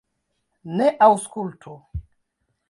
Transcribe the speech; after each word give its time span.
Ne 0.79 0.87
aŭskultu! 1.09 1.75